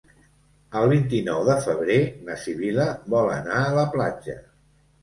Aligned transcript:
El 0.79 0.85
vint-i-nou 0.93 1.43
de 1.49 1.57
febrer 1.67 1.99
na 2.31 2.39
Sibil·la 2.47 2.89
vol 3.17 3.31
anar 3.39 3.65
a 3.69 3.73
la 3.79 3.87
platja. 3.97 4.43